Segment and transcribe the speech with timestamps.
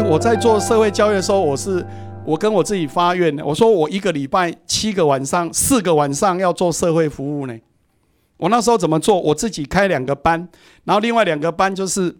[0.00, 1.84] 我在做社会教育的时候，我是
[2.24, 7.58] 我跟我自己发愿的，我说我一个礼拜七个晚上，四个晚上要做社会服务呢。
[8.36, 9.20] 我那时候怎么做？
[9.20, 10.48] 我自己开两个班，
[10.84, 12.16] 然后另外两个班就是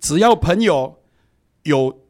[0.00, 0.98] 只要朋友
[1.64, 2.00] 有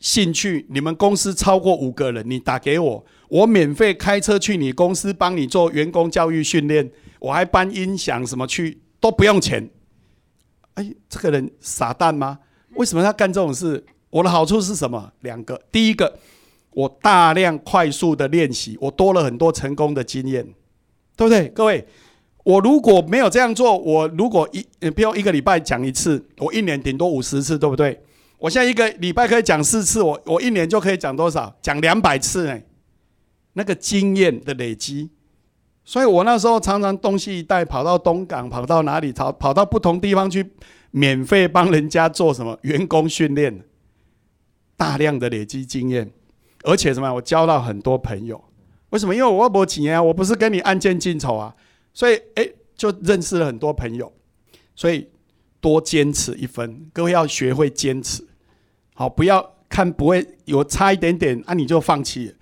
[0.00, 6.90] 兴趣，你们公司超过五个人，你打给我，我免费开车去你公司帮你做员工教育训练，
[7.20, 9.68] 我还搬音响什么去都不用钱。
[10.74, 12.38] 哎，这个人傻蛋吗？
[12.76, 13.84] 为什么要干这种事？
[14.10, 15.12] 我的好处是什么？
[15.20, 16.18] 两个，第一个，
[16.70, 20.42] 我大量快速的练习，我多了很多成功的经验，
[21.16, 21.48] 对不对？
[21.48, 21.86] 各位，
[22.44, 28.00] 我如果没有这样做，我如果一不用一个礼拜讲一次，我一年顶多五十次，对不对？
[28.38, 31.54] 我现在一个礼拜可以讲四次，我我一年就可以讲多少？
[31.60, 32.58] 讲两百次呢？
[33.52, 35.10] 那个经验的累积，
[35.84, 40.52] 所以我那时候常常东西一带，跑到东港，跑到哪里，跑跑到不同地方去。
[40.90, 43.62] 免费帮人家做什么员工训练，
[44.78, 46.10] 大量的累积经验，
[46.62, 47.12] 而且什么？
[47.12, 48.42] 我交到很多朋友。
[48.90, 49.14] 为什么？
[49.14, 51.54] 因为我没钱啊，我不是跟你按件进筹啊，
[51.92, 54.10] 所以哎，就认识了很多朋友。
[54.74, 55.08] 所以
[55.60, 58.24] 多坚持一分，各位要学会坚持。
[58.94, 62.36] 好，不要看不会有差一点点啊，你就放弃。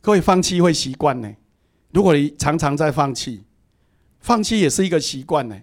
[0.00, 1.30] 各位放弃会习惯呢。
[1.92, 3.44] 如果你常常在放弃，
[4.20, 5.60] 放弃也是一个习惯呢。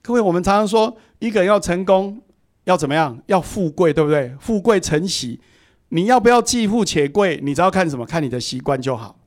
[0.00, 2.22] 各位，我们常常说，一个人要成功，
[2.70, 3.20] 要怎么样？
[3.26, 4.32] 要富贵，对不对？
[4.40, 5.40] 富贵成喜。
[5.88, 7.40] 你要不要既富且贵？
[7.42, 8.06] 你只要看什么？
[8.06, 9.18] 看你的习惯就好。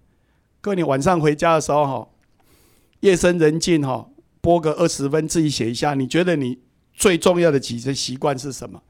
[0.62, 2.08] 各位，你晚上回家的时候，哈，
[3.02, 4.08] 夜深人静，哈，
[4.40, 6.58] 播个二十分，自己写一下，你觉得你
[6.94, 8.82] 最重要的几个习惯是什么？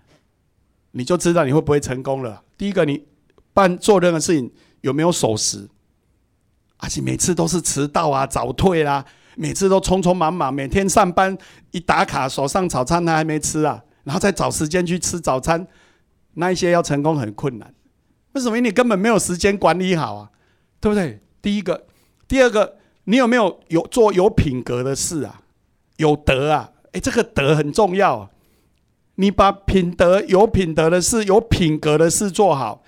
[0.92, 2.44] 你就知道你会不会成功了。
[2.56, 3.04] 第一个，你
[3.54, 4.52] 办做任何事情
[4.82, 5.67] 有没有守时？
[6.78, 9.04] 而且每次都是迟到啊，早退啦。
[9.36, 11.36] 每次都匆匆忙忙，每天上班
[11.72, 15.68] 一打卡，手上早餐他还没吃啊，然后再找时间去吃早餐，
[16.34, 17.73] 那一些要成功很困难。
[18.34, 18.60] 为什么？
[18.60, 20.30] 你根本没有时间管理好啊，
[20.80, 21.22] 对不对？
[21.42, 21.86] 第一个，
[22.27, 25.42] 第二个，你有没有有做有品格的事啊？
[25.98, 26.72] 有德啊？
[26.94, 28.30] 诶，这个德很重要。
[29.16, 32.82] 你把品德、有品德的事、有品格的事做好，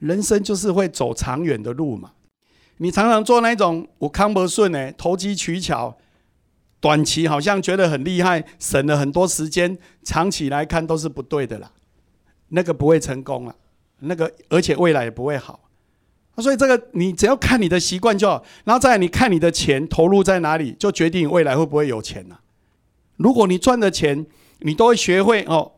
[0.00, 2.12] 人生就是会走长远的路嘛。
[2.78, 5.96] 你常常做那种我康不顺呢，投机取巧，
[6.80, 11.72] 短期好像觉得很厉害，省了很多时间，长期来看都是不对的啦，
[12.48, 13.54] 那个不会成功了，
[14.00, 15.60] 那个而且未来也不会好。
[16.36, 22.40] 所以这个你只要看你的习惯就好，然后再你看你的钱投入在哪里，就决定你未来会不会有钱了。
[23.16, 24.24] 如果你赚的钱，
[24.60, 25.72] 你都会学会哦，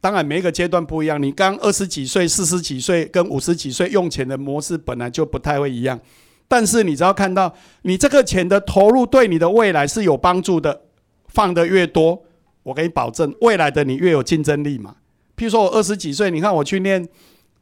[0.00, 6.00] 当然每一个阶段不一样，你刚二十几岁、四十几岁跟五十几岁用钱的模式本来就不太会一样。
[6.50, 10.80] 但是你只要看到你这个钱的投入对你的未来是有帮助的，
[11.28, 12.24] 放的越多，
[12.64, 14.96] 我给你保证，未来的你越有竞争力嘛。
[15.36, 17.08] 譬如说我二十几岁，你看我去念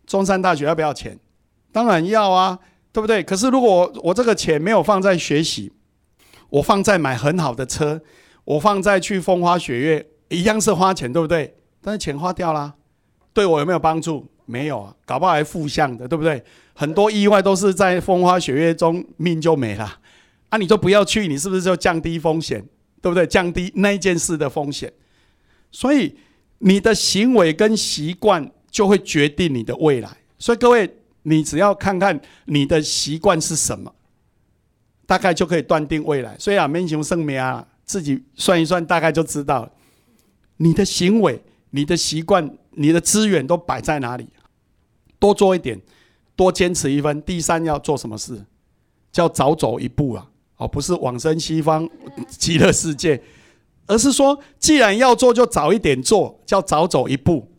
[0.06, 1.18] 中山大学要不要钱？
[1.70, 2.58] 当然要啊，
[2.90, 3.22] 对不对？
[3.22, 5.70] 可是如果我这个钱没有放在学习，
[6.48, 8.00] 我放在买很好的车，
[8.44, 11.54] 我放在去风花雪月，一样是花钱，对不对？
[11.82, 12.72] 但是钱花掉啦，
[13.34, 14.26] 对我有没有帮助？
[14.46, 16.42] 没有啊，搞不好还负向的，对不对？
[16.80, 19.98] 很多意外都是在风花雪月中命就没了，
[20.48, 22.64] 啊，你就不要去，你是不是就降低风险，
[23.02, 23.26] 对不对？
[23.26, 24.92] 降低那一件事的风险，
[25.72, 26.14] 所以
[26.58, 30.08] 你的行为跟习惯就会决定你的未来。
[30.38, 30.88] 所以各位，
[31.24, 33.92] 你只要看看你的习惯是什么，
[35.04, 36.36] 大概就可以断定未来。
[36.38, 39.68] 所以啊，民雄圣明啊，自己算一算，大概就知道
[40.58, 44.28] 你的行为、你的习惯、你的资源都摆在哪里。
[45.18, 45.76] 多做一点，
[46.38, 47.20] 多坚持一分。
[47.22, 48.46] 第三要做什么事？
[49.10, 50.30] 叫早走一步啊！
[50.58, 51.88] 哦，不是往生西方
[52.28, 53.20] 极乐世界，
[53.86, 57.50] 而是说，既然要做，就早一点做，叫早走一步。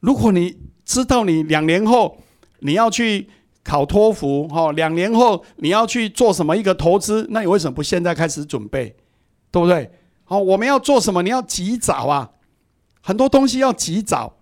[0.00, 2.18] 如果你知道你两年后
[2.58, 3.28] 你要去
[3.64, 8.94] 考托福，哈，两年后你要去做什么一个投资，那你为什么不现在开始准备？
[9.50, 9.90] 对不对？
[10.24, 11.22] 好，我们要做什么？
[11.22, 12.32] 你要及早啊！
[13.00, 14.35] 很多东西要及早。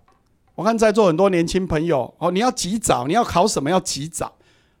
[0.55, 4.33] 我看在座很多年轻朋友哦，你要及早，你要考什么要及早。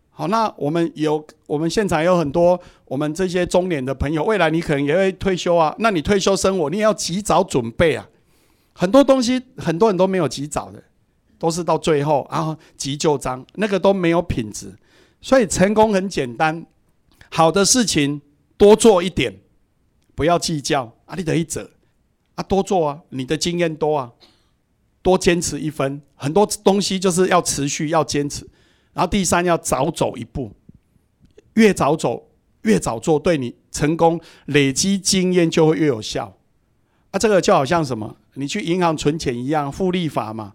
[0.09, 8.07] 好，那我们有我们现场有很多我们这些中年的朋友，未来你可能也会退休啊，那你退休生活你也要及早准备啊。
[8.71, 10.81] 很多东西很多人都没有及早的，
[11.37, 14.73] 都是到最后啊急就章，那个都没有品质。
[15.19, 16.65] 所以成功很简单，
[17.29, 18.21] 好的事情
[18.55, 19.41] 多做一点，
[20.15, 21.69] 不要计较啊，你得一折
[22.35, 24.11] 啊，多做啊，你的经验多啊。
[25.05, 28.43] 多坚持一分，很多东西就是要持续，要坚持。
[28.91, 30.51] 然后第三，要早走一步，
[31.53, 32.27] 越早走，
[32.63, 36.35] 越早做，对你成功累积经验就会越有效。
[37.11, 38.17] 啊，这个就好像什么？
[38.33, 40.53] 你去银行存钱一样，复利法嘛。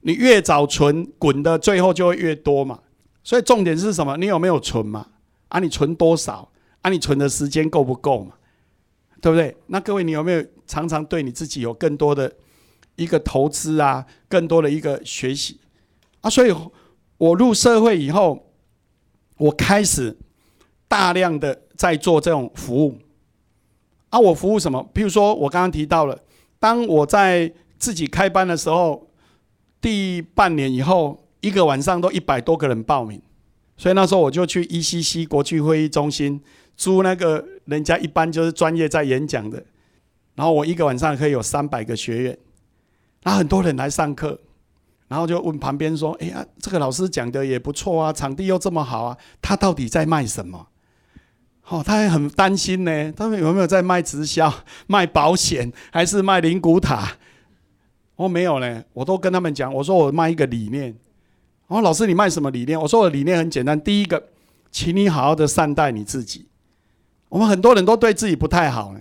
[0.00, 2.80] 你越早存，滚的最后就会越多嘛。
[3.22, 4.16] 所以重点是什么？
[4.16, 5.06] 你有没有存嘛？
[5.46, 6.50] 啊，你存多少？
[6.80, 8.32] 啊，你存的时间够不够嘛？
[9.20, 9.56] 对不对？
[9.68, 12.32] 那各位，你有没有常常对你自己有更多的
[12.96, 14.06] 一个投资啊？
[14.28, 15.60] 更多的一个学习
[16.20, 16.30] 啊？
[16.30, 16.54] 所以，
[17.18, 18.52] 我入社会以后，
[19.38, 20.16] 我开始
[20.88, 22.98] 大量的在做这种服务
[24.10, 24.18] 啊。
[24.18, 24.90] 我服务什么？
[24.94, 26.18] 譬如说，我刚刚提到了，
[26.58, 29.08] 当我在自己开班的时候，
[29.80, 33.20] 第半年以后，一个晚上都一百多个人报名，
[33.76, 36.40] 所以那时候我就去 ECC 国际会议中心。
[36.74, 39.62] 租那个人家一般就是专业在演讲的，
[40.34, 42.38] 然后我一个晚上可以有三百个学员，
[43.22, 44.38] 然后很多人来上课，
[45.08, 50.68] 然后就问旁边说：“哎呀，这个老师讲的也不错啊，场地又这么好啊，他到底在卖什么？”
[51.68, 54.52] 哦，他还很担心呢，他们有没有在卖直销、
[54.88, 57.12] 卖保险，还是卖灵骨塔？
[58.16, 60.94] 我没有呢，我都跟他们讲，我说我卖一个理念。
[61.68, 62.78] 哦，老师你卖什么理念？
[62.78, 64.22] 我说我的理念很简单，第一个，
[64.72, 66.48] 请你好好的善待你自己。
[67.28, 69.00] 我们很多人都对自己不太好呢，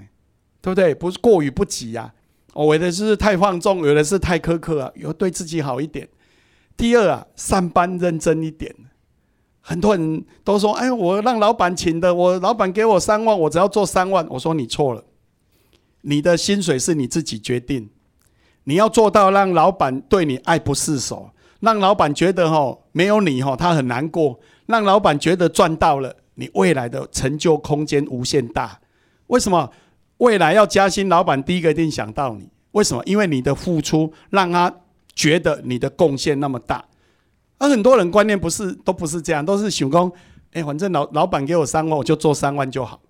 [0.62, 0.94] 对不对？
[0.94, 2.14] 不是过于不及呀，
[2.54, 4.92] 我有的是太放纵，有的是太苛刻啊。
[4.96, 6.08] 有对自己好一点。
[6.76, 8.76] 第二啊，上班认真一点。
[9.62, 15.04] 很多人都说：“哎，我让老板请的，我老板给我三万，我只要做三万。”我说你错了，
[16.02, 17.90] 你的薪水是你自己决定，
[18.64, 26.16] 你要做到让老板对你爱不释手，让老板觉得哈没有你哈他很难过，让老板觉得赚到了。
[26.34, 28.80] 你未来的成就空间无限大，
[29.28, 29.70] 为什么
[30.22, 31.10] 未来要加薪？
[31.10, 33.04] 老板第一个一定想到你，为什么？
[33.06, 34.72] 因为你的付出让他
[35.16, 36.86] 觉得你的贡献那么大。
[37.58, 40.12] 而很多人观念不是都不是这样，都是想讲，
[40.54, 43.02] 哎，反正老老板给我三万，我就做三万就好。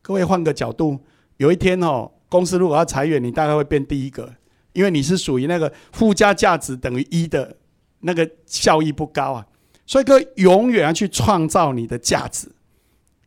[0.00, 0.98] 各位换个角度，
[1.36, 4.32] 有一天哦，公司如果要裁员，你大概会变第一个，
[4.72, 7.54] 因为你是属于那个附加价值等于一的
[8.00, 9.46] 那个效益不高啊。
[9.86, 12.48] 所以，各位永远要去创造你的价值，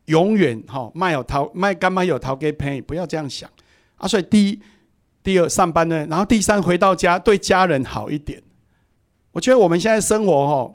[0.08, 3.50] 永远哈卖有淘卖干嘛有淘给便宜，不要这样想
[3.96, 4.08] 啊！
[4.08, 4.60] 所以第一、
[5.24, 8.42] 第二上班呢，然后第三回到家对家人好一点。
[9.32, 10.74] 我觉得我们现在生活哈，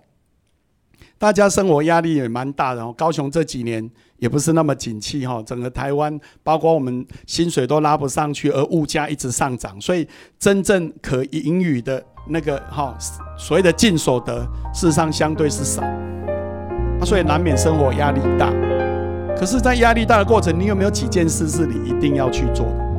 [1.18, 2.94] 大家生活压力也蛮大的哦。
[2.96, 10.06] 高雄这几年也不是那么景气哈，整个台湾包括我们薪水都拉不上去，而物价一直上涨，所以
[10.38, 12.04] 真正可盈余的。
[12.28, 12.96] 那个哈，
[13.36, 15.82] 所谓的净所得，事实上相对是少，
[17.04, 18.71] 所以难免生活压力大。
[19.42, 22.91] 可是，在压力大的过程，你有没有几件事是你一定要去做的？